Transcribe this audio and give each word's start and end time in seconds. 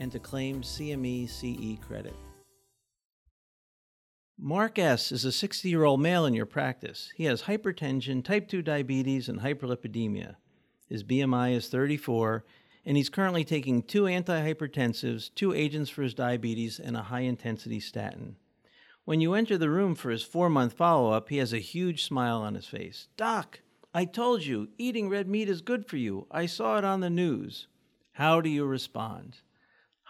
and 0.00 0.10
to 0.10 0.18
claim 0.18 0.62
CME 0.62 1.28
CE 1.28 1.78
credit. 1.86 2.16
Mark 4.36 4.78
S. 4.78 5.12
is 5.12 5.26
a 5.26 5.30
60 5.30 5.68
year 5.68 5.84
old 5.84 6.00
male 6.00 6.24
in 6.24 6.32
your 6.32 6.46
practice. 6.46 7.12
He 7.14 7.24
has 7.24 7.42
hypertension, 7.42 8.24
type 8.24 8.48
2 8.48 8.62
diabetes, 8.62 9.28
and 9.28 9.40
hyperlipidemia. 9.40 10.36
His 10.88 11.04
BMI 11.04 11.54
is 11.54 11.68
34, 11.68 12.46
and 12.86 12.96
he's 12.96 13.10
currently 13.10 13.44
taking 13.44 13.82
two 13.82 14.04
antihypertensives, 14.04 15.30
two 15.34 15.52
agents 15.52 15.90
for 15.90 16.02
his 16.02 16.14
diabetes, 16.14 16.80
and 16.80 16.96
a 16.96 17.02
high 17.02 17.20
intensity 17.20 17.78
statin. 17.78 18.36
When 19.04 19.20
you 19.20 19.34
enter 19.34 19.58
the 19.58 19.68
room 19.68 19.94
for 19.94 20.10
his 20.10 20.22
four 20.22 20.48
month 20.48 20.72
follow 20.72 21.12
up, 21.12 21.28
he 21.28 21.36
has 21.36 21.52
a 21.52 21.58
huge 21.58 22.02
smile 22.04 22.40
on 22.40 22.54
his 22.54 22.66
face. 22.66 23.08
Doc, 23.18 23.60
I 23.92 24.06
told 24.06 24.44
you, 24.44 24.68
eating 24.78 25.10
red 25.10 25.28
meat 25.28 25.50
is 25.50 25.60
good 25.60 25.86
for 25.86 25.98
you. 25.98 26.26
I 26.30 26.46
saw 26.46 26.78
it 26.78 26.84
on 26.84 27.00
the 27.00 27.10
news. 27.10 27.66
How 28.12 28.40
do 28.40 28.48
you 28.48 28.64
respond? 28.64 29.36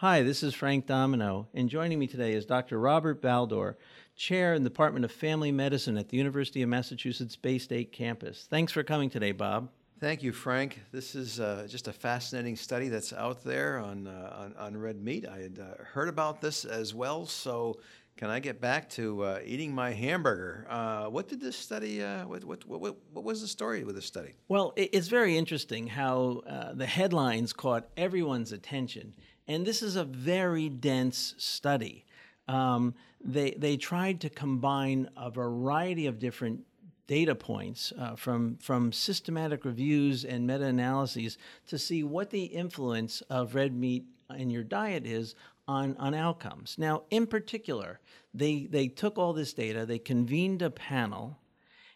Hi, 0.01 0.23
this 0.23 0.41
is 0.41 0.55
Frank 0.55 0.87
Domino, 0.87 1.47
and 1.53 1.69
joining 1.69 1.99
me 1.99 2.07
today 2.07 2.33
is 2.33 2.43
Dr. 2.43 2.79
Robert 2.79 3.21
Baldor, 3.21 3.75
Chair 4.15 4.55
in 4.55 4.63
the 4.63 4.69
Department 4.71 5.05
of 5.05 5.11
Family 5.11 5.51
Medicine 5.51 5.95
at 5.95 6.09
the 6.09 6.17
University 6.17 6.63
of 6.63 6.69
Massachusetts 6.69 7.37
Baystate 7.37 7.91
campus. 7.91 8.47
Thanks 8.49 8.71
for 8.71 8.81
coming 8.81 9.11
today, 9.11 9.31
Bob. 9.31 9.69
Thank 9.99 10.23
you, 10.23 10.31
Frank. 10.31 10.81
This 10.91 11.13
is 11.13 11.39
uh, 11.39 11.67
just 11.69 11.87
a 11.87 11.93
fascinating 11.93 12.55
study 12.55 12.89
that's 12.89 13.13
out 13.13 13.43
there 13.43 13.77
on, 13.77 14.07
uh, 14.07 14.35
on, 14.39 14.55
on, 14.57 14.75
red 14.75 14.99
meat. 14.99 15.27
I 15.27 15.37
had 15.37 15.59
uh, 15.59 15.83
heard 15.83 16.07
about 16.07 16.41
this 16.41 16.65
as 16.65 16.95
well, 16.95 17.27
so 17.27 17.79
can 18.17 18.31
I 18.31 18.39
get 18.39 18.59
back 18.59 18.89
to 18.91 19.23
uh, 19.23 19.39
eating 19.45 19.71
my 19.71 19.91
hamburger? 19.91 20.65
Uh, 20.67 21.05
what 21.05 21.27
did 21.27 21.39
this 21.39 21.55
study, 21.55 22.01
uh, 22.01 22.25
what, 22.25 22.43
what, 22.43 22.65
what, 22.65 22.95
what, 23.13 23.23
was 23.23 23.41
the 23.41 23.47
story 23.47 23.83
with 23.83 23.93
this 23.93 24.07
study? 24.07 24.33
Well, 24.47 24.73
it's 24.75 25.09
very 25.09 25.37
interesting 25.37 25.85
how 25.85 26.41
the 26.73 26.87
headlines 26.87 27.53
caught 27.53 27.87
everyone's 27.95 28.51
attention. 28.51 29.13
And 29.47 29.65
this 29.65 29.81
is 29.81 29.95
a 29.95 30.03
very 30.03 30.69
dense 30.69 31.35
study. 31.37 32.05
Um, 32.47 32.95
they, 33.23 33.51
they 33.51 33.77
tried 33.77 34.21
to 34.21 34.29
combine 34.29 35.09
a 35.15 35.29
variety 35.29 36.07
of 36.07 36.19
different 36.19 36.61
data 37.07 37.35
points 37.35 37.91
uh, 37.99 38.15
from, 38.15 38.57
from 38.57 38.91
systematic 38.91 39.65
reviews 39.65 40.23
and 40.23 40.47
meta 40.47 40.65
analyses 40.65 41.37
to 41.67 41.77
see 41.77 42.03
what 42.03 42.29
the 42.29 42.45
influence 42.45 43.21
of 43.29 43.55
red 43.55 43.75
meat 43.75 44.05
in 44.37 44.49
your 44.49 44.63
diet 44.63 45.05
is 45.05 45.35
on, 45.67 45.95
on 45.97 46.13
outcomes. 46.13 46.75
Now, 46.77 47.03
in 47.09 47.27
particular, 47.27 47.99
they, 48.33 48.67
they 48.69 48.87
took 48.87 49.17
all 49.17 49.33
this 49.33 49.53
data, 49.53 49.85
they 49.85 49.99
convened 49.99 50.61
a 50.61 50.69
panel, 50.69 51.37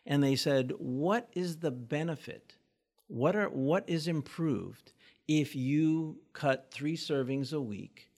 and 0.05 0.21
they 0.21 0.35
said, 0.35 0.73
what 0.77 1.29
is 1.33 1.57
the 1.57 1.71
benefit? 1.71 2.55
What, 3.07 3.35
are, 3.35 3.49
what 3.49 3.87
is 3.87 4.07
improved 4.07 4.91
if 5.27 5.55
you 5.55 6.17
cut 6.33 6.67
three 6.71 6.97
servings 6.97 7.53
a 7.53 7.61
week 7.61 8.09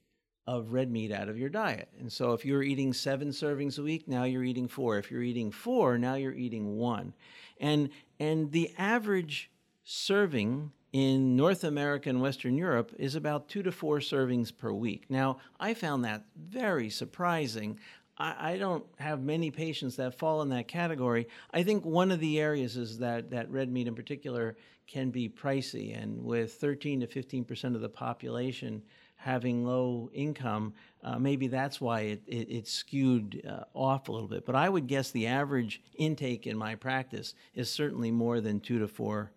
of 0.45 0.71
red 0.71 0.89
meat 0.89 1.11
out 1.11 1.27
of 1.27 1.37
your 1.37 1.49
diet. 1.49 1.89
And 1.99 2.11
so 2.11 2.31
if 2.31 2.45
you're 2.45 2.63
eating 2.63 2.93
seven 2.93 3.29
servings 3.29 3.77
a 3.77 3.83
week, 3.83 4.07
now 4.07 4.23
you're 4.23 4.45
eating 4.45 4.67
four. 4.67 4.97
If 4.97 5.11
you're 5.11 5.23
eating 5.23 5.51
four, 5.51 5.97
now 5.97 6.15
you're 6.15 6.33
eating 6.33 6.77
one. 6.77 7.13
And 7.59 7.89
and 8.19 8.51
the 8.51 8.73
average 8.77 9.51
serving 9.83 10.71
in 10.93 11.35
North 11.35 11.63
America 11.63 12.09
and 12.09 12.21
Western 12.21 12.55
Europe 12.57 12.93
is 12.97 13.15
about 13.15 13.49
two 13.49 13.61
to 13.63 13.71
four 13.71 13.99
servings 13.99 14.55
per 14.55 14.71
week. 14.71 15.05
Now, 15.09 15.39
I 15.59 15.73
found 15.73 16.05
that 16.05 16.25
very 16.35 16.89
surprising. 16.89 17.77
I, 18.17 18.53
I 18.53 18.57
don't 18.57 18.85
have 18.97 19.21
many 19.21 19.51
patients 19.51 19.97
that 19.97 20.17
fall 20.17 20.41
in 20.41 20.49
that 20.49 20.67
category. 20.67 21.27
I 21.53 21.63
think 21.63 21.85
one 21.85 22.09
of 22.11 22.19
the 22.19 22.39
areas 22.39 22.77
is 22.77 22.99
that, 22.99 23.31
that 23.31 23.51
red 23.51 23.69
meat 23.69 23.87
in 23.87 23.95
particular 23.95 24.55
can 24.87 25.11
be 25.11 25.29
pricey. 25.29 26.01
And 26.01 26.23
with 26.23 26.53
13 26.53 27.01
to 27.01 27.07
15% 27.07 27.75
of 27.75 27.81
the 27.81 27.89
population 27.89 28.81
having 29.15 29.65
low 29.65 30.09
income, 30.13 30.73
uh, 31.03 31.19
maybe 31.19 31.47
that's 31.47 31.81
why 31.81 32.01
it, 32.01 32.21
it, 32.27 32.49
it 32.49 32.67
skewed 32.67 33.41
uh, 33.47 33.63
off 33.73 34.09
a 34.09 34.11
little 34.11 34.27
bit. 34.27 34.45
But 34.45 34.55
I 34.55 34.69
would 34.69 34.87
guess 34.87 35.11
the 35.11 35.27
average 35.27 35.81
intake 35.95 36.47
in 36.47 36.57
my 36.57 36.75
practice 36.75 37.33
is 37.53 37.69
certainly 37.69 38.11
more 38.11 38.41
than 38.41 38.59
two 38.59 38.79
to 38.79 38.87
four 38.87 39.31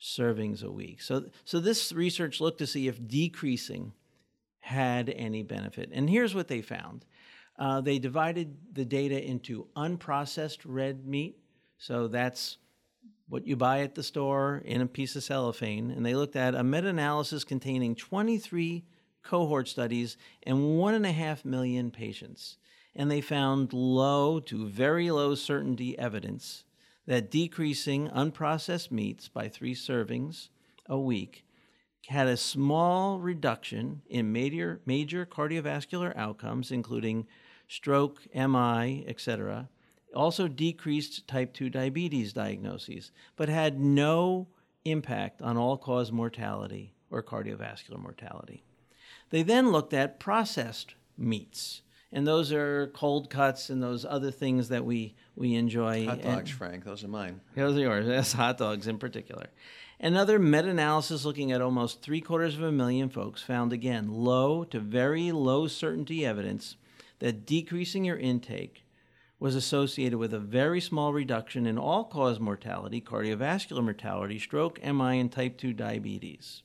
servings 0.00 0.62
a 0.62 0.70
week. 0.70 1.02
So, 1.02 1.26
so 1.44 1.60
this 1.60 1.92
research 1.92 2.40
looked 2.40 2.58
to 2.58 2.66
see 2.66 2.88
if 2.88 3.06
decreasing 3.06 3.92
had 4.60 5.08
any 5.10 5.42
benefit. 5.42 5.90
And 5.92 6.08
here's 6.08 6.34
what 6.34 6.48
they 6.48 6.62
found 6.62 7.04
uh, 7.58 7.80
they 7.80 7.98
divided 7.98 8.56
the 8.72 8.84
data 8.84 9.22
into 9.22 9.66
unprocessed 9.76 10.60
red 10.64 11.06
meat. 11.06 11.36
So 11.76 12.06
that's 12.06 12.58
what 13.28 13.46
you 13.46 13.56
buy 13.56 13.80
at 13.80 13.94
the 13.94 14.02
store 14.02 14.62
in 14.64 14.80
a 14.80 14.86
piece 14.86 15.14
of 15.14 15.22
cellophane. 15.22 15.90
And 15.90 16.04
they 16.04 16.14
looked 16.14 16.36
at 16.36 16.54
a 16.54 16.64
meta 16.64 16.88
analysis 16.88 17.44
containing 17.44 17.94
23 17.94 18.84
cohort 19.22 19.68
studies 19.68 20.16
and 20.42 20.78
one 20.78 20.94
and 20.94 21.06
a 21.06 21.12
half 21.12 21.44
million 21.44 21.90
patients. 21.90 22.56
And 22.94 23.10
they 23.10 23.20
found 23.20 23.72
low 23.72 24.40
to 24.40 24.66
very 24.66 25.10
low 25.10 25.34
certainty 25.34 25.98
evidence 25.98 26.64
that 27.06 27.30
decreasing 27.30 28.08
unprocessed 28.08 28.90
meats 28.90 29.28
by 29.28 29.48
three 29.48 29.74
servings 29.74 30.48
a 30.86 30.98
week 30.98 31.44
had 32.08 32.26
a 32.26 32.36
small 32.36 33.18
reduction 33.20 34.00
in 34.08 34.32
major, 34.32 34.80
major 34.86 35.26
cardiovascular 35.26 36.16
outcomes, 36.16 36.70
including 36.70 37.26
stroke, 37.66 38.22
MI, 38.34 39.04
etc. 39.06 39.68
Also 40.14 40.48
decreased 40.48 41.28
type 41.28 41.52
2 41.52 41.70
diabetes 41.70 42.32
diagnoses, 42.32 43.10
but 43.36 43.48
had 43.48 43.78
no 43.78 44.48
impact 44.84 45.42
on 45.42 45.56
all 45.56 45.76
cause 45.76 46.10
mortality 46.10 46.94
or 47.10 47.22
cardiovascular 47.22 47.98
mortality. 47.98 48.62
They 49.30 49.42
then 49.42 49.70
looked 49.70 49.92
at 49.92 50.18
processed 50.20 50.94
meats. 51.16 51.82
And 52.10 52.26
those 52.26 52.52
are 52.52 52.86
cold 52.94 53.28
cuts 53.28 53.68
and 53.68 53.82
those 53.82 54.04
other 54.04 54.30
things 54.30 54.70
that 54.70 54.84
we, 54.84 55.14
we 55.36 55.54
enjoy. 55.54 56.06
Hot 56.06 56.22
dogs, 56.22 56.50
and, 56.50 56.50
Frank. 56.50 56.84
Those 56.84 57.04
are 57.04 57.08
mine. 57.08 57.42
Those 57.54 57.76
are 57.76 57.80
yours. 57.80 58.06
Yes, 58.06 58.32
hot 58.32 58.56
dogs 58.56 58.86
in 58.86 58.98
particular. 58.98 59.48
Another 60.00 60.38
meta 60.38 60.70
analysis 60.70 61.24
looking 61.24 61.52
at 61.52 61.60
almost 61.60 62.00
three 62.00 62.20
quarters 62.20 62.56
of 62.56 62.62
a 62.62 62.72
million 62.72 63.10
folks 63.10 63.42
found 63.42 63.72
again 63.72 64.08
low 64.10 64.64
to 64.64 64.80
very 64.80 65.32
low 65.32 65.66
certainty 65.66 66.24
evidence 66.24 66.76
that 67.18 67.44
decreasing 67.44 68.04
your 68.04 68.16
intake 68.16 68.84
was 69.40 69.54
associated 69.54 70.18
with 70.18 70.34
a 70.34 70.38
very 70.38 70.80
small 70.80 71.12
reduction 71.12 71.66
in 71.66 71.78
all 71.78 72.04
cause 72.04 72.40
mortality, 72.40 73.00
cardiovascular 73.00 73.82
mortality, 73.82 74.38
stroke, 74.38 74.82
MI, 74.84 75.20
and 75.20 75.30
type 75.30 75.56
2 75.58 75.72
diabetes. 75.72 76.62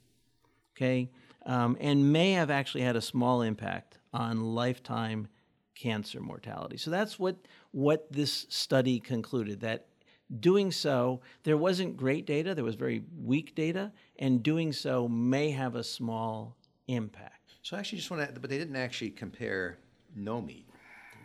Okay? 0.75 1.09
Um, 1.45 1.77
and 1.79 2.11
may 2.11 2.31
have 2.31 2.49
actually 2.49 2.81
had 2.81 2.95
a 2.95 3.01
small 3.01 3.41
impact 3.41 3.99
on 4.13 4.55
lifetime 4.55 5.27
cancer 5.75 6.19
mortality. 6.19 6.77
So 6.77 6.89
that's 6.89 7.19
what, 7.19 7.35
what 7.71 8.11
this 8.11 8.45
study 8.49 8.99
concluded 8.99 9.59
that 9.61 9.87
doing 10.39 10.71
so, 10.71 11.21
there 11.43 11.57
wasn't 11.57 11.97
great 11.97 12.25
data, 12.25 12.55
there 12.55 12.63
was 12.63 12.75
very 12.75 13.03
weak 13.21 13.53
data, 13.53 13.91
and 14.17 14.41
doing 14.41 14.71
so 14.71 15.07
may 15.07 15.51
have 15.51 15.75
a 15.75 15.83
small 15.83 16.55
impact. 16.87 17.53
So 17.61 17.75
I 17.75 17.79
actually 17.79 17.99
just 17.99 18.09
want 18.09 18.33
to, 18.33 18.39
but 18.39 18.49
they 18.49 18.57
didn't 18.57 18.75
actually 18.75 19.11
compare 19.11 19.77
no 20.15 20.41
meat. 20.41 20.67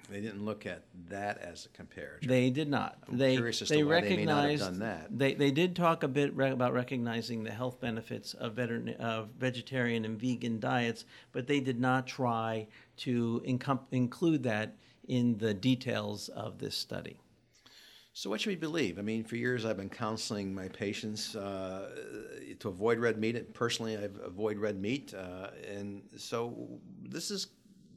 They 0.08 0.20
didn't 0.20 0.44
look 0.44 0.64
at 0.64 0.84
that 1.10 1.38
as 1.38 1.66
a 1.66 1.82
comparator. 1.82 2.26
They 2.26 2.48
did 2.50 2.68
not. 2.68 2.96
I'm 3.08 3.18
they 3.18 3.36
curious 3.36 3.60
as 3.60 3.68
they 3.68 3.78
to 3.78 3.84
why 3.84 3.92
recognized 3.92 4.20
they 4.20 4.26
may 4.26 4.32
not 4.32 4.50
have 4.50 4.58
done 4.60 4.78
that. 4.78 5.18
They 5.18 5.34
they 5.34 5.50
did 5.50 5.76
talk 5.76 6.02
a 6.02 6.08
bit 6.08 6.34
re- 6.34 6.50
about 6.50 6.72
recognizing 6.72 7.44
the 7.44 7.50
health 7.50 7.80
benefits 7.80 8.32
of, 8.34 8.54
veteran, 8.54 8.90
of 8.94 9.28
vegetarian 9.38 10.04
and 10.04 10.18
vegan 10.18 10.60
diets, 10.60 11.04
but 11.32 11.46
they 11.46 11.60
did 11.60 11.78
not 11.78 12.06
try 12.06 12.66
to 12.98 13.42
incom- 13.46 13.80
include 13.92 14.42
that 14.44 14.76
in 15.06 15.36
the 15.38 15.52
details 15.52 16.28
of 16.30 16.58
this 16.58 16.74
study. 16.76 17.18
So, 18.14 18.30
what 18.30 18.40
should 18.40 18.50
we 18.50 18.56
believe? 18.56 18.98
I 18.98 19.02
mean, 19.02 19.22
for 19.22 19.36
years 19.36 19.64
I've 19.64 19.76
been 19.76 19.88
counseling 19.88 20.54
my 20.54 20.68
patients 20.68 21.36
uh, 21.36 21.90
to 22.58 22.68
avoid 22.68 22.98
red 22.98 23.18
meat. 23.18 23.54
Personally, 23.54 23.96
I 23.96 24.08
avoid 24.24 24.58
red 24.58 24.80
meat, 24.80 25.14
uh, 25.14 25.50
and 25.70 26.02
so 26.16 26.80
this 27.00 27.30
is 27.30 27.48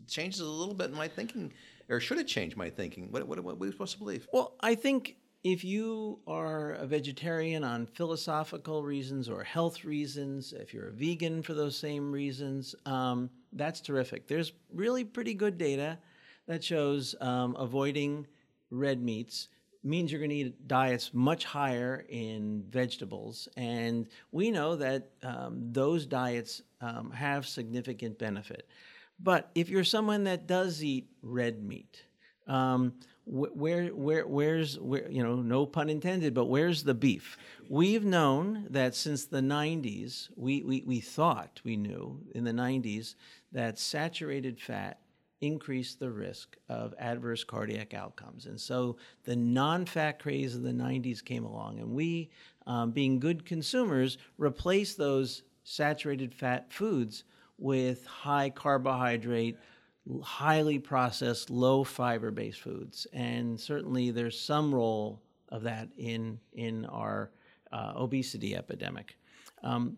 changes 0.07 0.41
a 0.41 0.45
little 0.45 0.75
bit 0.75 0.91
in 0.91 0.95
my 0.95 1.07
thinking, 1.07 1.51
or 1.89 1.99
should 1.99 2.17
it 2.17 2.27
change 2.27 2.55
my 2.55 2.69
thinking? 2.69 3.11
What, 3.11 3.27
what, 3.27 3.39
what 3.43 3.53
are 3.53 3.55
we 3.55 3.71
supposed 3.71 3.93
to 3.93 3.99
believe? 3.99 4.27
Well, 4.31 4.55
I 4.61 4.75
think 4.75 5.17
if 5.43 5.63
you 5.63 6.19
are 6.27 6.73
a 6.73 6.85
vegetarian 6.85 7.63
on 7.63 7.87
philosophical 7.87 8.83
reasons 8.83 9.27
or 9.27 9.43
health 9.43 9.83
reasons, 9.83 10.53
if 10.53 10.73
you're 10.73 10.89
a 10.89 10.91
vegan 10.91 11.41
for 11.41 11.53
those 11.53 11.75
same 11.77 12.11
reasons, 12.11 12.75
um, 12.85 13.29
that's 13.53 13.81
terrific. 13.81 14.27
There's 14.27 14.53
really 14.73 15.03
pretty 15.03 15.33
good 15.33 15.57
data 15.57 15.97
that 16.47 16.63
shows 16.63 17.15
um, 17.21 17.55
avoiding 17.57 18.27
red 18.69 19.01
meats 19.01 19.47
means 19.83 20.11
you're 20.11 20.19
going 20.19 20.29
to 20.29 20.35
eat 20.35 20.67
diets 20.67 21.11
much 21.13 21.43
higher 21.43 22.05
in 22.09 22.63
vegetables. 22.69 23.47
And 23.57 24.07
we 24.31 24.51
know 24.51 24.75
that 24.75 25.09
um, 25.23 25.71
those 25.71 26.05
diets 26.05 26.61
um, 26.81 27.11
have 27.11 27.47
significant 27.47 28.19
benefit. 28.19 28.67
But 29.23 29.49
if 29.55 29.69
you're 29.69 29.83
someone 29.83 30.23
that 30.23 30.47
does 30.47 30.83
eat 30.83 31.07
red 31.21 31.63
meat, 31.63 32.03
um, 32.47 32.93
where, 33.25 33.87
where, 33.87 34.27
where's, 34.27 34.79
where, 34.79 35.09
you 35.09 35.23
know, 35.23 35.35
no 35.35 35.65
pun 35.65 35.89
intended, 35.89 36.33
but 36.33 36.45
where's 36.45 36.83
the 36.83 36.93
beef? 36.93 37.37
We've 37.69 38.03
known 38.03 38.67
that 38.71 38.95
since 38.95 39.25
the 39.25 39.41
90s, 39.41 40.29
we, 40.35 40.63
we, 40.63 40.83
we 40.85 40.99
thought 40.99 41.61
we 41.63 41.77
knew 41.77 42.19
in 42.33 42.43
the 42.43 42.51
90s 42.51 43.15
that 43.51 43.77
saturated 43.77 44.59
fat 44.59 44.99
increased 45.39 45.99
the 45.99 46.09
risk 46.09 46.57
of 46.69 46.93
adverse 46.99 47.43
cardiac 47.43 47.93
outcomes. 47.93 48.45
And 48.45 48.59
so 48.59 48.97
the 49.23 49.35
non 49.35 49.85
fat 49.85 50.19
craze 50.19 50.55
of 50.55 50.63
the 50.63 50.71
90s 50.71 51.23
came 51.23 51.45
along, 51.45 51.79
and 51.79 51.91
we, 51.91 52.29
um, 52.67 52.91
being 52.91 53.19
good 53.19 53.45
consumers, 53.45 54.17
replaced 54.37 54.97
those 54.97 55.43
saturated 55.63 56.33
fat 56.33 56.71
foods 56.73 57.23
with 57.61 58.05
high 58.05 58.49
carbohydrate, 58.49 59.57
highly 60.23 60.79
processed, 60.79 61.49
low 61.49 61.83
fiber 61.83 62.31
based 62.31 62.59
foods. 62.59 63.07
And 63.13 63.59
certainly 63.59 64.11
there's 64.11 64.39
some 64.39 64.73
role 64.73 65.21
of 65.49 65.63
that 65.63 65.89
in, 65.97 66.39
in 66.53 66.85
our 66.85 67.31
uh, 67.71 67.93
obesity 67.95 68.55
epidemic. 68.55 69.15
Um, 69.63 69.97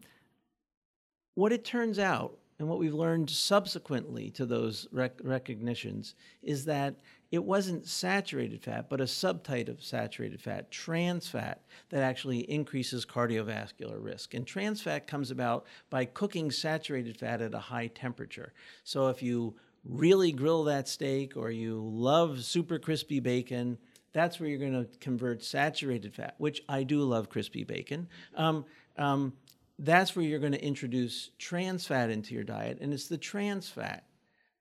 what 1.36 1.52
it 1.52 1.64
turns 1.64 1.98
out 1.98 2.38
and 2.60 2.68
what 2.68 2.80
we've 2.80 2.94
learned 2.94 3.30
subsequently 3.30 4.30
to 4.32 4.46
those 4.46 4.88
rec- 4.92 5.20
recognitions 5.24 6.16
is 6.42 6.66
that 6.66 6.96
it 7.34 7.44
wasn't 7.44 7.88
saturated 7.88 8.62
fat, 8.62 8.92
but 8.92 9.02
a 9.02 9.06
subtype 9.06 9.68
of 9.68 9.84
saturated 9.84 10.40
fat, 10.40 10.70
trans 10.70 11.28
fat, 11.28 11.64
that 11.90 12.04
actually 12.04 12.42
increases 12.42 13.08
cardiovascular 13.08 13.98
risk. 13.98 14.36
And 14.36 14.46
trans 14.46 14.84
fat 14.84 15.08
comes 15.08 15.32
about 15.32 15.66
by 15.90 16.06
cooking 16.06 16.52
saturated 16.52 17.18
fat 17.18 17.42
at 17.42 17.56
a 17.56 17.60
high 17.60 17.88
temperature. 17.88 18.54
So 18.84 19.08
if 19.08 19.24
you 19.24 19.56
really 19.84 20.32
grill 20.32 20.64
that 20.66 20.88
steak 20.88 21.36
or 21.36 21.50
you 21.50 21.82
love 21.84 22.44
super 22.44 22.78
crispy 22.78 23.20
bacon, 23.20 23.80
that's 24.12 24.40
where 24.40 24.48
you're 24.48 24.60
going 24.60 24.86
to 24.86 24.88
convert 25.00 25.44
saturated 25.44 26.14
fat, 26.14 26.36
which 26.38 26.62
I 26.70 26.84
do 26.84 27.00
love 27.00 27.30
crispy 27.30 27.64
bacon. 27.64 28.10
Um, 28.36 28.64
um, 28.96 29.34
that's 29.80 30.16
where 30.16 30.24
you're 30.24 30.38
going 30.38 30.52
to 30.52 30.64
introduce 30.64 31.32
trans 31.40 31.88
fat 31.88 32.12
into 32.12 32.36
your 32.36 32.44
diet, 32.44 32.78
and 32.80 32.94
it's 32.94 33.08
the 33.08 33.18
trans 33.18 33.70
fat 33.70 34.04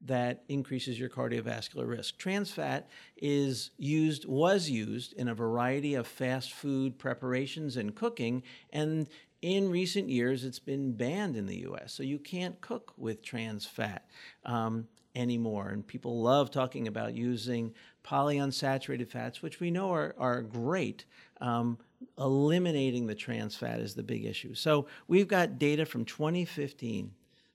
that 0.05 0.43
increases 0.49 0.99
your 0.99 1.09
cardiovascular 1.09 1.89
risk. 1.89 2.19
Trans 2.19 2.51
fat 2.51 2.89
is 3.17 3.71
used 3.79 4.27
was 4.27 4.69
used 4.69 5.13
in 5.15 5.29
a 5.29 5.35
variety 5.35 5.95
of 5.95 6.07
fast 6.07 6.53
food 6.53 6.99
preparations 6.99 7.77
and 7.77 7.95
cooking 7.95 8.43
and 8.71 9.09
in 9.41 9.71
recent 9.71 10.09
years 10.09 10.45
it's 10.45 10.59
been 10.59 10.93
banned 10.93 11.37
in 11.37 11.47
the 11.47 11.67
US. 11.69 11.93
So 11.93 12.03
you 12.03 12.19
can't 12.19 12.61
cook 12.61 12.93
with 12.97 13.23
trans 13.23 13.67
fat. 13.67 14.07
Um, 14.45 14.89
anymore. 15.15 15.69
And 15.69 15.87
people 15.87 16.23
love 16.23 16.51
talking 16.51 16.89
about 16.89 17.15
using 17.15 17.75
polyunsaturated 18.05 19.09
fats, 19.09 19.43
which 19.43 19.61
we 19.61 19.71
know 19.71 19.93
are, 19.93 20.15
are 20.19 20.43
great, 20.43 21.05
um, 21.41 21.79
eliminating 22.19 23.07
the 23.07 23.15
trans 23.15 23.57
fat 23.57 23.81
is 23.81 23.95
the 23.95 24.03
big 24.03 24.25
issue. 24.25 24.55
So 24.55 24.87
we've 25.09 25.29
got 25.29 25.59
data 25.59 25.87
from 25.87 26.05
2015 26.05 27.13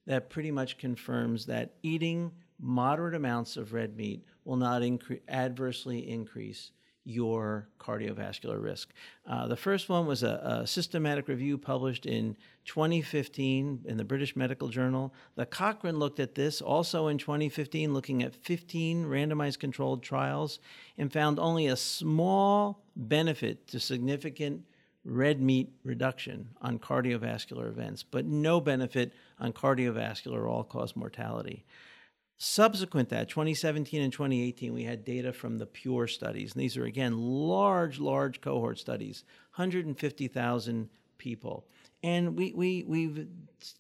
that 0.08 0.30
pretty 0.30 0.52
much 0.52 0.78
confirms 0.78 1.46
that 1.46 1.76
eating 1.84 2.32
moderate 2.60 3.14
amounts 3.14 3.58
of 3.58 3.74
red 3.74 3.96
meat 3.96 4.26
will 4.46 4.56
not 4.56 4.82
incre- 4.82 5.20
adversely 5.30 6.10
increase 6.10 6.72
your 7.04 7.70
cardiovascular 7.80 8.62
risk. 8.62 8.94
Uh, 9.26 9.48
the 9.48 9.56
first 9.56 9.88
one 9.88 10.06
was 10.06 10.24
a, 10.24 10.60
a, 10.62 10.68
systematic 10.68 11.30
review 11.30 11.58
published 11.58 12.06
in 12.06 12.36
2015 12.66 13.86
in 13.86 13.98
the 13.98 14.04
British 14.04 14.36
Medical 14.36 14.68
Journal. 14.68 15.14
The 15.36 15.46
Cochrane 15.46 16.00
looked 16.00 16.20
at 16.20 16.36
this 16.36 16.60
also 16.60 17.08
in 17.08 17.18
2015, 17.18 17.94
looking 17.94 18.24
at 18.24 18.36
15 18.36 19.06
randomized 19.06 19.60
controlled 19.60 20.04
trials, 20.04 20.60
and 20.98 21.12
found 21.12 21.40
only 21.40 21.68
a 21.68 21.78
small 21.78 22.84
benefit 22.94 23.68
to 23.70 23.80
significant 23.80 24.64
red 25.08 25.42
meat 25.42 25.70
reduction 25.84 26.50
on 26.62 26.78
cardiovascular 26.80 27.68
events, 27.68 28.04
but 28.04 28.26
no 28.26 28.60
benefit 28.60 29.14
on 29.40 29.54
cardiovascular 29.54 30.48
all 30.48 30.64
cause 30.64 30.96
mortality. 30.96 31.66
Subsequent 32.38 33.10
that, 33.10 33.30
2017 33.30 34.02
and 34.02 34.14
2018, 34.14 34.74
we 34.74 34.84
had 34.84 35.04
data 35.04 35.34
from 35.34 35.58
the 35.58 35.66
PURE 35.66 36.08
studies. 36.08 36.54
And 36.54 36.62
these 36.62 36.78
are, 36.78 36.84
again, 36.84 37.18
large, 37.18 38.00
large 38.00 38.42
cohort 38.42 38.78
studies, 38.78 39.24
150,000 39.56 40.90
people. 41.18 41.66
And 42.04 42.38
we, 42.38 42.54
we, 42.54 42.84
we've 42.88 43.28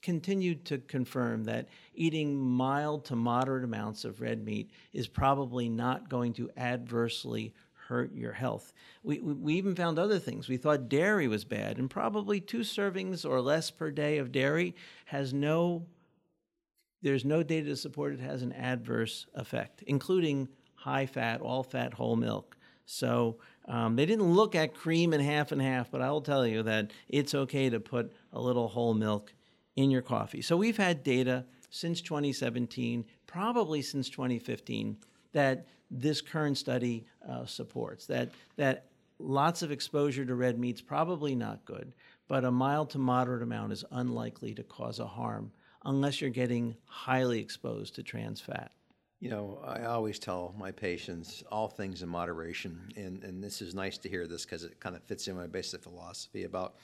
continued 0.01 0.65
to 0.65 0.79
confirm 0.79 1.43
that 1.43 1.67
eating 1.93 2.35
mild 2.35 3.05
to 3.05 3.15
moderate 3.15 3.63
amounts 3.63 4.05
of 4.05 4.21
red 4.21 4.43
meat 4.43 4.71
is 4.91 5.07
probably 5.07 5.69
not 5.69 6.09
going 6.09 6.33
to 6.33 6.49
adversely 6.57 7.53
hurt 7.87 8.13
your 8.13 8.33
health. 8.33 8.73
We, 9.03 9.19
we, 9.19 9.33
we, 9.33 9.53
even 9.55 9.75
found 9.75 9.97
other 9.97 10.19
things. 10.19 10.47
We 10.47 10.57
thought 10.57 10.89
dairy 10.89 11.27
was 11.27 11.45
bad, 11.45 11.77
and 11.77 11.89
probably 11.89 12.39
two 12.39 12.59
servings 12.59 13.27
or 13.27 13.41
less 13.41 13.71
per 13.71 13.91
day 13.91 14.17
of 14.17 14.31
dairy 14.31 14.75
has 15.05 15.33
no 15.33 15.85
there's 17.01 17.25
no 17.25 17.43
data 17.43 17.67
to 17.67 17.75
support 17.75 18.13
it 18.13 18.19
has 18.19 18.41
an 18.41 18.51
adverse 18.53 19.27
effect, 19.35 19.83
including 19.85 20.47
high 20.73 21.05
fat, 21.05 21.41
all 21.41 21.63
fat 21.63 21.93
whole 21.93 22.15
milk. 22.15 22.57
So 22.85 23.37
um, 23.67 23.95
they 23.95 24.05
didn't 24.05 24.33
look 24.33 24.55
at 24.55 24.73
cream 24.73 25.13
and 25.13 25.21
half 25.21 25.51
and 25.51 25.61
half, 25.61 25.91
but 25.91 26.01
I 26.01 26.09
will 26.09 26.21
tell 26.21 26.47
you 26.47 26.63
that 26.63 26.91
it's 27.07 27.35
okay 27.35 27.69
to 27.69 27.79
put 27.79 28.13
a 28.33 28.41
little 28.41 28.67
whole 28.67 28.93
milk 28.93 29.33
in 29.75 29.91
your 29.91 30.01
coffee. 30.01 30.41
So 30.41 30.57
we've 30.57 30.77
had 30.77 31.03
data 31.03 31.45
since 31.69 32.01
2017, 32.01 33.05
probably 33.27 33.81
since 33.81 34.09
2015, 34.09 34.97
that 35.33 35.67
this 35.89 36.21
current 36.21 36.57
study 36.57 37.05
uh, 37.27 37.45
supports 37.45 38.05
that 38.07 38.29
that 38.55 38.85
lots 39.19 39.61
of 39.61 39.71
exposure 39.71 40.25
to 40.25 40.35
red 40.35 40.59
meat's 40.59 40.81
probably 40.81 41.35
not 41.35 41.65
good, 41.65 41.93
but 42.27 42.45
a 42.45 42.51
mild 42.51 42.89
to 42.91 42.99
moderate 42.99 43.41
amount 43.41 43.71
is 43.71 43.83
unlikely 43.91 44.53
to 44.53 44.63
cause 44.63 44.99
a 44.99 45.07
harm 45.07 45.51
unless 45.85 46.21
you're 46.21 46.29
getting 46.29 46.75
highly 46.85 47.39
exposed 47.39 47.95
to 47.95 48.03
trans 48.03 48.41
fat. 48.41 48.71
You 49.19 49.31
know, 49.31 49.59
I 49.65 49.85
always 49.85 50.19
tell 50.19 50.53
my 50.59 50.71
patients 50.71 51.43
all 51.51 51.67
things 51.67 52.03
in 52.03 52.09
moderation, 52.09 52.79
and, 52.95 53.23
and 53.23 53.43
this 53.43 53.63
is 53.63 53.73
nice 53.73 53.97
to 53.99 54.09
hear 54.09 54.27
this 54.27 54.45
because 54.45 54.63
it 54.63 54.79
kind 54.79 54.95
of 54.95 55.03
fits 55.03 55.27
in 55.27 55.35
my 55.35 55.47
basic 55.47 55.81
philosophy 55.81 56.43
about 56.43 56.75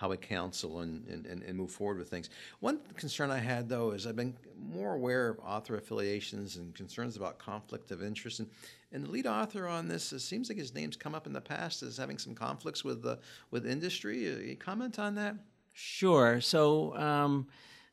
how 0.00 0.08
we 0.08 0.16
counsel 0.16 0.80
and, 0.80 1.06
and, 1.08 1.26
and 1.26 1.54
move 1.58 1.70
forward 1.70 1.98
with 1.98 2.08
things. 2.08 2.30
One 2.60 2.80
concern 2.96 3.30
I 3.30 3.36
had, 3.36 3.68
though, 3.68 3.90
is 3.90 4.06
I've 4.06 4.16
been 4.16 4.34
more 4.58 4.94
aware 4.94 5.28
of 5.28 5.38
author 5.40 5.76
affiliations 5.76 6.56
and 6.56 6.74
concerns 6.74 7.18
about 7.18 7.38
conflict 7.38 7.90
of 7.90 8.02
interest. 8.02 8.38
And, 8.40 8.48
and 8.92 9.04
the 9.04 9.10
lead 9.10 9.26
author 9.26 9.68
on 9.68 9.88
this, 9.88 10.10
it 10.14 10.20
seems 10.20 10.48
like 10.48 10.56
his 10.56 10.72
name's 10.72 10.96
come 10.96 11.14
up 11.14 11.26
in 11.26 11.34
the 11.34 11.40
past 11.42 11.82
as 11.82 11.98
having 11.98 12.16
some 12.16 12.34
conflicts 12.34 12.82
with, 12.82 13.02
the, 13.02 13.18
with 13.50 13.66
industry. 13.66 14.20
You 14.20 14.56
comment 14.56 14.98
on 14.98 15.16
that? 15.16 15.34
Sure. 15.74 16.40
So, 16.40 16.96
um, 16.96 17.46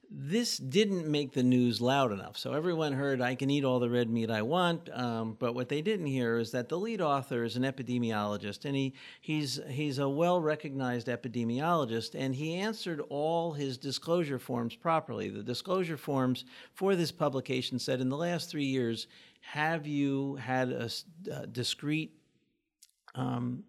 this 0.10 0.58
didn't 0.58 1.06
make 1.06 1.34
the 1.34 1.44
news 1.44 1.82
loud 1.82 2.12
enough. 2.12 2.38
So 2.38 2.54
everyone 2.54 2.94
heard, 2.94 3.20
I 3.22 3.36
can 3.36 3.50
eat 3.50 3.66
all 3.66 3.80
the 3.80 3.90
red 3.90 4.10
meat 4.10 4.32
I 4.32 4.42
want. 4.42 4.90
Um, 4.94 5.36
but 5.38 5.54
what 5.54 5.68
they 5.68 5.82
didn't 5.82 6.06
hear 6.06 6.38
is 6.38 6.52
that 6.52 6.70
the 6.70 6.80
lead 6.80 7.02
author 7.02 7.44
is 7.44 7.58
an 7.58 7.64
epidemiologist, 7.64 8.64
and 8.64 8.76
he, 8.76 8.94
he's, 9.20 9.60
he's 9.68 10.00
a 10.00 10.08
well 10.08 10.40
recognized 10.40 11.08
epidemiologist, 11.08 12.16
and 12.16 12.36
he 12.36 12.56
answered 12.56 13.02
all 13.10 13.54
his 13.54 13.78
disclosure 13.78 14.40
forms 14.40 14.76
properly. 14.76 15.30
The 15.30 15.44
disclosure 15.44 15.98
forms 15.98 16.46
for 16.74 16.96
this 16.96 17.12
publication 17.12 17.78
said, 17.78 18.00
in 18.00 18.10
the 18.10 18.18
last 18.18 18.50
three 18.50 18.66
years, 18.66 19.08
have 19.42 19.86
you 19.86 20.36
had 20.36 20.70
a, 20.72 20.90
a 21.32 21.48
discrete 21.48 22.14
um, 23.16 23.64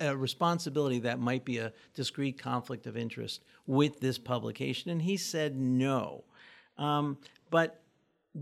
a 0.00 0.16
responsibility 0.16 1.00
that 1.00 1.18
might 1.18 1.44
be 1.44 1.58
a 1.58 1.72
discrete 1.94 2.38
conflict 2.38 2.86
of 2.86 2.96
interest 2.96 3.42
with 3.66 4.00
this 4.00 4.18
publication? 4.18 4.90
And 4.90 5.02
he 5.02 5.16
said 5.16 5.56
no. 5.56 6.24
Um, 6.78 7.18
but 7.50 7.80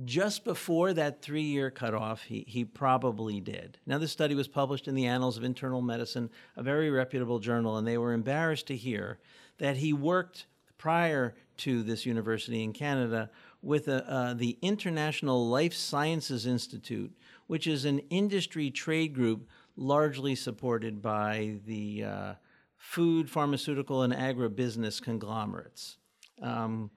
just 0.04 0.44
before 0.44 0.94
that 0.94 1.20
three 1.20 1.42
year 1.42 1.70
cutoff, 1.70 2.22
he, 2.22 2.44
he 2.48 2.64
probably 2.64 3.40
did. 3.40 3.78
Now, 3.86 3.98
this 3.98 4.12
study 4.12 4.34
was 4.34 4.48
published 4.48 4.88
in 4.88 4.94
the 4.94 5.06
Annals 5.06 5.36
of 5.36 5.44
Internal 5.44 5.82
Medicine, 5.82 6.30
a 6.56 6.62
very 6.62 6.90
reputable 6.90 7.38
journal, 7.38 7.76
and 7.76 7.86
they 7.86 7.98
were 7.98 8.12
embarrassed 8.12 8.66
to 8.68 8.76
hear 8.76 9.18
that 9.58 9.76
he 9.76 9.92
worked 9.92 10.46
prior 10.78 11.34
to 11.58 11.82
this 11.82 12.06
university 12.06 12.64
in 12.64 12.72
Canada 12.72 13.30
with 13.60 13.86
a, 13.86 14.10
uh, 14.10 14.34
the 14.34 14.58
International 14.62 15.48
Life 15.48 15.74
Sciences 15.74 16.46
Institute, 16.46 17.12
which 17.46 17.66
is 17.66 17.84
an 17.84 18.00
industry 18.10 18.70
trade 18.70 19.14
group 19.14 19.46
largely 19.76 20.34
supported 20.34 21.00
by 21.00 21.56
the 21.66 22.04
uh, 22.04 22.34
food, 22.76 23.30
pharmaceutical, 23.30 24.02
and 24.02 24.12
agribusiness 24.12 25.00
conglomerates. 25.00 25.96
Um, 26.42 26.90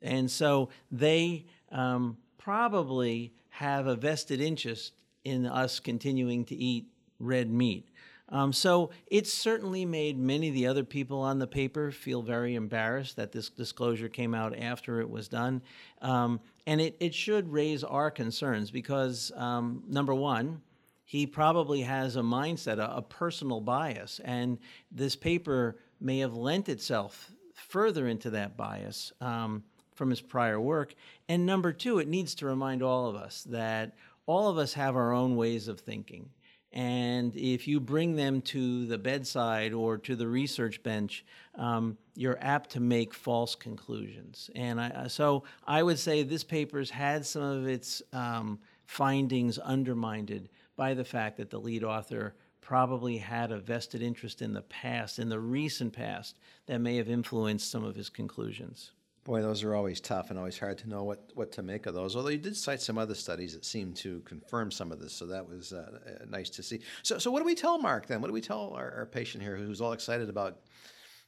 and 0.00 0.30
so 0.30 0.68
they 0.90 1.46
um, 1.72 2.16
probably 2.38 3.32
have 3.48 3.86
a 3.86 3.96
vested 3.96 4.40
interest 4.40 4.92
in 5.24 5.46
us 5.46 5.80
continuing 5.80 6.44
to 6.44 6.54
eat 6.54 6.86
red 7.18 7.50
meat. 7.50 7.88
Um, 8.30 8.52
so 8.52 8.90
it 9.06 9.26
certainly 9.26 9.84
made 9.84 10.18
many 10.18 10.48
of 10.48 10.54
the 10.54 10.66
other 10.66 10.84
people 10.84 11.20
on 11.20 11.38
the 11.38 11.46
paper 11.46 11.90
feel 11.90 12.22
very 12.22 12.54
embarrassed 12.54 13.16
that 13.16 13.32
this 13.32 13.50
disclosure 13.50 14.08
came 14.08 14.34
out 14.34 14.58
after 14.58 15.00
it 15.00 15.10
was 15.10 15.28
done. 15.28 15.62
Um, 16.00 16.40
and 16.66 16.80
it, 16.80 16.96
it 17.00 17.14
should 17.14 17.52
raise 17.52 17.84
our 17.84 18.10
concerns 18.10 18.70
because, 18.70 19.30
um, 19.36 19.84
number 19.86 20.14
one, 20.14 20.62
he 21.04 21.26
probably 21.26 21.82
has 21.82 22.16
a 22.16 22.20
mindset, 22.22 22.78
a, 22.78 22.96
a, 22.96 23.02
personal 23.02 23.60
bias, 23.60 24.20
and 24.24 24.58
this 24.90 25.14
paper 25.14 25.76
may 26.00 26.18
have 26.18 26.34
lent 26.34 26.68
itself 26.68 27.30
further 27.54 28.08
into 28.08 28.30
that 28.30 28.56
bias 28.56 29.12
um, 29.20 29.62
from 29.94 30.10
his 30.10 30.20
prior 30.20 30.60
work. 30.60 30.94
And 31.28 31.46
number 31.46 31.72
two, 31.72 31.98
it 31.98 32.08
needs 32.08 32.34
to 32.36 32.46
remind 32.46 32.82
all 32.82 33.08
of 33.08 33.16
us 33.16 33.44
that 33.50 33.94
all 34.26 34.48
of 34.48 34.58
us 34.58 34.72
have 34.74 34.96
our 34.96 35.12
own 35.12 35.36
ways 35.36 35.68
of 35.68 35.80
thinking. 35.80 36.30
And 36.72 37.36
if 37.36 37.68
you 37.68 37.78
bring 37.78 38.16
them 38.16 38.40
to 38.42 38.86
the 38.86 38.98
bedside 38.98 39.72
or 39.72 39.96
to 39.98 40.16
the 40.16 40.26
research 40.26 40.82
bench, 40.82 41.24
um, 41.54 41.96
you're 42.16 42.38
apt 42.40 42.70
to 42.70 42.80
make 42.80 43.14
false 43.14 43.54
conclusions. 43.54 44.50
And 44.56 44.80
I, 44.80 45.06
so 45.06 45.44
I 45.68 45.84
would 45.84 46.00
say 46.00 46.24
this 46.24 46.42
paper's 46.42 46.90
had 46.90 47.24
some 47.24 47.42
of 47.42 47.68
its 47.68 48.02
um, 48.12 48.58
findings 48.86 49.58
undermined 49.58 50.32
by 50.76 50.94
the 50.94 51.04
fact 51.04 51.36
that 51.36 51.50
the 51.50 51.58
lead 51.58 51.84
author 51.84 52.34
probably 52.60 53.18
had 53.18 53.52
a 53.52 53.58
vested 53.58 54.02
interest 54.02 54.40
in 54.40 54.54
the 54.54 54.62
past, 54.62 55.18
in 55.18 55.28
the 55.28 55.38
recent 55.38 55.92
past, 55.92 56.36
that 56.66 56.80
may 56.80 56.96
have 56.96 57.08
influenced 57.10 57.70
some 57.70 57.84
of 57.84 57.94
his 57.94 58.08
conclusions. 58.08 58.92
Boy, 59.24 59.40
those 59.40 59.62
are 59.62 59.74
always 59.74 60.00
tough 60.00 60.30
and 60.30 60.38
always 60.38 60.58
hard 60.58 60.76
to 60.78 60.88
know 60.88 61.02
what, 61.02 61.30
what 61.34 61.50
to 61.52 61.62
make 61.62 61.86
of 61.86 61.94
those. 61.94 62.14
Although 62.14 62.28
you 62.30 62.38
did 62.38 62.56
cite 62.56 62.80
some 62.82 62.98
other 62.98 63.14
studies 63.14 63.54
that 63.54 63.64
seemed 63.64 63.96
to 63.96 64.20
confirm 64.20 64.70
some 64.70 64.92
of 64.92 65.00
this, 65.00 65.14
so 65.14 65.26
that 65.26 65.48
was 65.48 65.72
uh, 65.72 65.98
nice 66.28 66.50
to 66.50 66.62
see. 66.62 66.80
So, 67.02 67.18
so 67.18 67.30
what 67.30 67.38
do 67.38 67.46
we 67.46 67.54
tell 67.54 67.78
Mark 67.78 68.06
then? 68.06 68.20
What 68.20 68.28
do 68.28 68.34
we 68.34 68.42
tell 68.42 68.74
our, 68.74 68.92
our 68.92 69.06
patient 69.06 69.42
here 69.42 69.56
who's 69.56 69.80
all 69.80 69.92
excited 69.92 70.28
about 70.28 70.58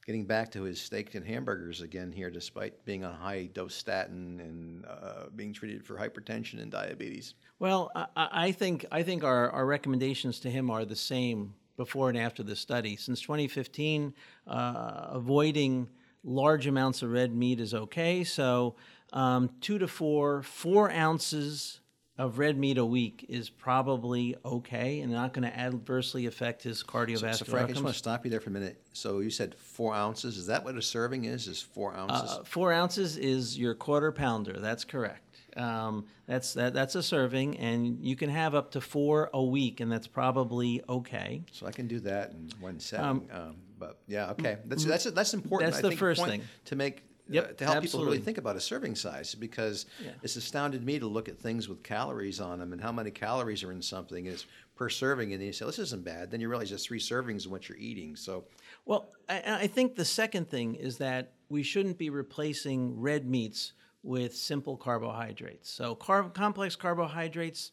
getting 0.07 0.25
back 0.25 0.49
to 0.49 0.63
his 0.63 0.81
steak 0.81 1.13
and 1.15 1.27
hamburgers 1.27 1.81
again 1.81 2.11
here, 2.13 2.31
despite 2.31 2.83
being 2.85 3.03
on 3.03 3.13
high 3.13 3.49
dose 3.53 3.75
statin 3.75 4.39
and 4.39 4.85
uh, 4.85 5.25
being 5.35 5.51
treated 5.51 5.85
for 5.85 5.97
hypertension 5.97 6.61
and 6.61 6.71
diabetes? 6.71 7.35
Well, 7.59 7.91
I, 7.93 8.07
I 8.15 8.51
think 8.53 8.85
I 8.91 9.03
think 9.03 9.25
our, 9.25 9.51
our 9.51 9.65
recommendations 9.65 10.39
to 10.39 10.49
him 10.49 10.71
are 10.71 10.85
the 10.85 10.95
same 10.95 11.53
before 11.75 12.07
and 12.09 12.17
after 12.17 12.41
the 12.41 12.55
study. 12.55 12.95
Since 12.95 13.21
2015, 13.21 14.13
uh, 14.47 15.07
avoiding 15.09 15.89
large 16.23 16.67
amounts 16.67 17.01
of 17.03 17.11
red 17.11 17.35
meat 17.35 17.59
is 17.59 17.73
okay. 17.73 18.23
So, 18.23 18.75
um, 19.13 19.49
two 19.59 19.77
to 19.77 19.87
four, 19.87 20.41
four 20.41 20.89
ounces 20.89 21.81
of 22.17 22.39
red 22.39 22.57
meat 22.57 22.77
a 22.77 22.85
week 22.85 23.25
is 23.29 23.49
probably 23.49 24.35
okay 24.43 25.01
and 25.01 25.11
not 25.11 25.33
going 25.33 25.47
to 25.47 25.55
adversely 25.55 26.25
affect 26.25 26.63
his 26.63 26.83
cardiovascular 26.83 27.33
so, 27.33 27.45
so 27.45 27.51
Frank, 27.51 27.63
outcomes. 27.63 27.69
I 27.69 27.73
just 27.73 27.83
want 27.83 27.93
to 27.93 27.99
stop 27.99 28.25
you 28.25 28.31
there 28.31 28.41
for 28.41 28.49
a 28.49 28.53
minute. 28.53 28.81
So 28.93 29.19
you 29.19 29.29
said 29.29 29.55
four 29.55 29.93
ounces. 29.93 30.37
Is 30.37 30.47
that 30.47 30.63
what 30.63 30.75
a 30.75 30.81
serving 30.81 31.25
is? 31.25 31.47
Is 31.47 31.61
four 31.61 31.95
ounces? 31.95 32.31
Uh, 32.31 32.43
four 32.43 32.73
ounces 32.73 33.17
is 33.17 33.57
your 33.57 33.75
quarter 33.75 34.11
pounder. 34.11 34.53
That's 34.53 34.83
correct. 34.83 35.23
Um, 35.55 36.05
that's 36.27 36.53
that, 36.53 36.73
that's 36.73 36.95
a 36.95 37.01
serving, 37.01 37.57
and 37.57 38.03
you 38.03 38.15
can 38.15 38.29
have 38.29 38.53
up 38.53 38.71
to 38.71 38.81
four 38.81 39.29
a 39.33 39.43
week, 39.43 39.79
and 39.79 39.91
that's 39.91 40.07
probably 40.07 40.83
okay. 40.87 41.43
So 41.51 41.65
I 41.65 41.71
can 41.71 41.87
do 41.87 41.99
that 42.01 42.31
in 42.31 42.51
one 42.59 42.79
setting. 42.79 43.05
Um, 43.05 43.23
um, 43.31 43.55
but 43.79 43.99
yeah, 44.07 44.31
okay, 44.31 44.57
that's 44.65 44.85
that's 44.85 45.05
that's 45.05 45.33
important. 45.33 45.71
That's 45.71 45.83
I 45.83 45.89
the 45.89 45.95
first 45.95 46.23
thing 46.25 46.41
to 46.65 46.75
make. 46.75 47.03
Uh, 47.29 47.33
yep, 47.33 47.57
to 47.57 47.65
help 47.65 47.77
absolutely. 47.77 47.87
people 47.87 48.05
really 48.05 48.19
think 48.19 48.37
about 48.37 48.55
a 48.55 48.61
serving 48.61 48.95
size 48.95 49.35
because 49.35 49.85
yeah. 50.03 50.11
it's 50.23 50.35
astounded 50.35 50.83
me 50.85 50.97
to 50.97 51.07
look 51.07 51.27
at 51.27 51.37
things 51.37 51.67
with 51.67 51.83
calories 51.83 52.39
on 52.39 52.59
them 52.59 52.71
and 52.71 52.81
how 52.81 52.91
many 52.91 53.11
calories 53.11 53.63
are 53.63 53.71
in 53.71 53.81
something 53.81 54.27
and 54.27 54.33
it's 54.33 54.45
per 54.75 54.87
serving 54.89 55.33
and 55.33 55.41
then 55.41 55.47
you 55.47 55.53
say 55.53 55.65
this 55.65 55.79
isn't 55.79 56.05
bad 56.05 56.31
then 56.31 56.39
you 56.39 56.47
realize 56.47 56.69
there's 56.69 56.85
three 56.85 56.99
servings 56.99 57.45
of 57.45 57.51
what 57.51 57.67
you're 57.67 57.77
eating 57.77 58.15
so 58.15 58.45
well 58.85 59.09
I, 59.27 59.41
I 59.63 59.67
think 59.67 59.95
the 59.95 60.05
second 60.05 60.49
thing 60.49 60.75
is 60.75 60.97
that 60.99 61.33
we 61.49 61.63
shouldn't 61.63 61.97
be 61.97 62.09
replacing 62.09 62.99
red 62.99 63.25
meats 63.25 63.73
with 64.03 64.35
simple 64.35 64.77
carbohydrates. 64.77 65.69
So, 65.69 65.95
car- 65.95 66.29
complex 66.29 66.75
carbohydrates 66.75 67.71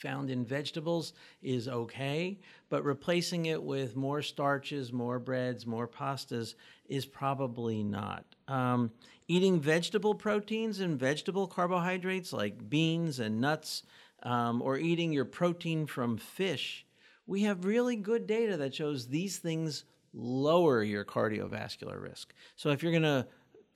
found 0.00 0.30
in 0.30 0.44
vegetables 0.44 1.12
is 1.42 1.68
okay, 1.68 2.38
but 2.68 2.84
replacing 2.84 3.46
it 3.46 3.62
with 3.62 3.96
more 3.96 4.22
starches, 4.22 4.92
more 4.92 5.18
breads, 5.18 5.66
more 5.66 5.86
pastas 5.86 6.54
is 6.88 7.06
probably 7.06 7.82
not. 7.82 8.24
Um, 8.48 8.90
eating 9.28 9.60
vegetable 9.60 10.14
proteins 10.14 10.80
and 10.80 10.98
vegetable 10.98 11.46
carbohydrates 11.46 12.32
like 12.32 12.68
beans 12.68 13.20
and 13.20 13.40
nuts, 13.40 13.82
um, 14.22 14.60
or 14.62 14.78
eating 14.78 15.12
your 15.12 15.24
protein 15.24 15.86
from 15.86 16.16
fish, 16.16 16.84
we 17.26 17.42
have 17.42 17.64
really 17.64 17.96
good 17.96 18.26
data 18.26 18.56
that 18.56 18.74
shows 18.74 19.06
these 19.06 19.38
things 19.38 19.84
lower 20.12 20.82
your 20.82 21.04
cardiovascular 21.04 22.02
risk. 22.02 22.34
So 22.56 22.70
if 22.70 22.82
you're 22.82 22.92
going 22.92 23.02
to 23.02 23.26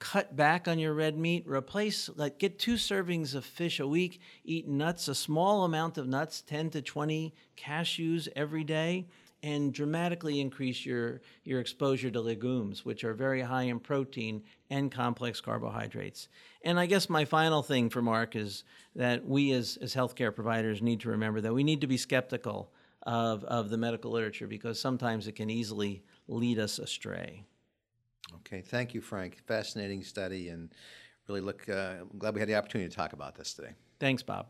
cut 0.05 0.37
back 0.37 0.69
on 0.69 0.79
your 0.79 0.93
red 0.93 1.17
meat 1.17 1.45
replace 1.47 2.11
like 2.17 2.39
get 2.39 2.59
two 2.59 2.75
servings 2.75 3.35
of 3.35 3.43
fish 3.43 3.81
a 3.81 3.87
week 3.87 4.21
eat 4.45 4.69
nuts 4.69 5.09
a 5.09 5.15
small 5.15 5.65
amount 5.65 5.97
of 5.97 6.07
nuts 6.07 6.43
10 6.43 6.69
to 6.69 6.83
20 6.83 7.35
cashews 7.57 8.29
every 8.37 8.65
day 8.65 9.07
and 9.43 9.73
dramatically 9.73 10.41
increase 10.41 10.87
your, 10.87 11.21
your 11.45 11.61
exposure 11.61 12.11
to 12.11 12.19
legumes, 12.19 12.83
which 12.83 13.05
are 13.05 13.13
very 13.13 13.43
high 13.43 13.65
in 13.65 13.79
protein 13.79 14.43
and 14.71 14.91
complex 14.91 15.39
carbohydrates. 15.39 16.29
And 16.63 16.81
I 16.81 16.87
guess 16.87 17.11
my 17.11 17.27
final 17.27 17.63
thing 17.63 17.91
for 17.91 18.01
Mark 18.01 18.37
is 18.37 18.65
that 18.97 19.27
we 19.27 19.53
as, 19.53 19.77
as 19.83 19.95
healthcare 19.95 20.35
providers 20.35 20.81
need 20.81 21.01
to 21.01 21.11
remember 21.11 21.43
that 21.43 21.53
we 21.53 21.63
need 21.63 21.83
to 21.83 21.87
be 21.87 21.99
skeptical 21.99 22.73
of, 23.03 23.45
of 23.45 23.69
the 23.69 23.77
medical 23.77 24.13
literature 24.13 24.47
because 24.47 24.81
sometimes 24.81 25.29
it 25.29 25.33
can 25.33 25.51
easily 25.51 26.03
lead 26.27 26.59
us 26.59 26.79
astray. 26.79 27.45
Okay, 28.37 28.63
thank 28.63 28.95
you, 28.95 29.01
Frank. 29.01 29.39
Fascinating 29.47 30.03
study, 30.03 30.49
and 30.49 30.71
really 31.29 31.41
look. 31.41 31.69
Uh, 31.69 31.97
I'm 32.01 32.19
glad 32.19 32.35
we 32.35 32.41
had 32.41 32.49
the 32.49 32.55
opportunity 32.55 32.89
to 32.89 32.97
talk 32.97 33.13
about 33.13 33.35
this 33.35 33.55
today. 33.55 33.73
Thanks, 34.01 34.23
Bob. 34.23 34.47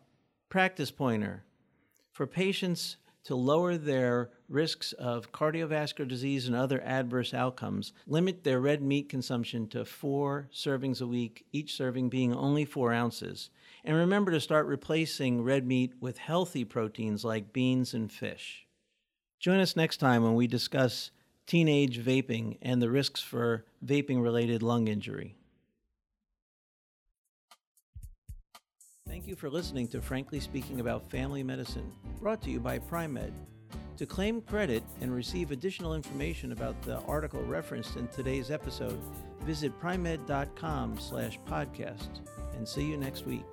Practice 0.49 0.91
pointer 0.91 1.45
for 2.13 2.27
patients 2.27 2.97
to 3.25 3.35
lower 3.35 3.77
their 3.77 4.31
risks 4.49 4.93
of 4.93 5.33
cardiovascular 5.33 6.07
disease 6.07 6.47
and 6.47 6.55
other 6.55 6.81
adverse 6.83 7.33
outcomes, 7.33 7.93
limit 8.07 8.45
their 8.45 8.61
red 8.61 8.83
meat 8.83 9.09
consumption 9.09 9.67
to 9.69 9.85
four 9.85 10.49
servings 10.53 11.01
a 11.01 11.07
week, 11.07 11.47
each 11.51 11.75
serving 11.75 12.11
being 12.11 12.35
only 12.35 12.67
four 12.67 12.93
ounces. 12.93 13.49
And 13.83 13.97
remember 13.97 14.31
to 14.31 14.41
start 14.41 14.67
replacing 14.67 15.43
red 15.43 15.67
meat 15.67 15.95
with 16.01 16.19
healthy 16.19 16.65
proteins 16.65 17.25
like 17.25 17.53
beans 17.53 17.95
and 17.95 18.13
fish. 18.13 18.67
Join 19.41 19.59
us 19.59 19.75
next 19.75 19.97
time 19.97 20.23
when 20.23 20.35
we 20.35 20.47
discuss 20.47 21.11
teenage 21.47 22.03
vaping 22.03 22.59
and 22.63 22.81
the 22.81 22.91
risks 22.91 23.21
for 23.21 23.65
vaping 23.85 24.23
related 24.23 24.63
lung 24.63 24.89
injury. 24.89 25.37
Thank 29.07 29.27
you 29.27 29.37
for 29.37 29.51
listening 29.51 29.89
to 29.89 30.01
Frankly 30.01 30.41
Speaking 30.41 30.81
About 30.81 31.09
Family 31.11 31.43
Medicine, 31.43 31.93
brought 32.21 32.43
to 32.43 32.51
you 32.51 32.59
by 32.59 32.79
Pri-Med. 32.79 33.33
To 33.99 34.07
claim 34.07 34.41
credit 34.41 34.83
and 35.01 35.15
receive 35.15 35.53
additional 35.53 35.95
information 35.95 36.51
about 36.51 36.81
the 36.83 36.99
article 37.03 37.43
referenced 37.45 37.97
in 37.97 38.09
today's 38.09 38.51
episode, 38.51 38.99
visit 39.43 39.79
pri-med.com 39.79 40.99
slash 40.99 41.39
podcast 41.47 42.09
and 42.57 42.67
see 42.67 42.85
you 42.85 42.97
next 42.97 43.25
week. 43.25 43.45